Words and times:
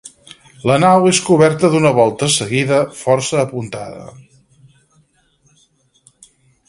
La 0.69 0.75
nau 0.83 1.03
és 1.09 1.19
coberta 1.25 1.69
d'una 1.75 1.91
volta 1.99 2.29
seguida, 2.37 2.79
força 3.03 3.41
apuntada. 3.43 4.09